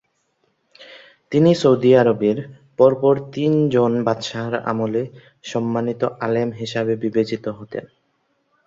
[1.31, 2.37] তিনি সৌদি আরবের
[2.79, 5.03] পর পর তিন জন বাদশাহর আমলে
[5.43, 7.85] সম্মানিত আলেম হিসেবে বিবেচিত হতেন।